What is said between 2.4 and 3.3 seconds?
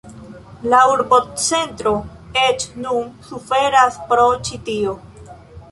eĉ nun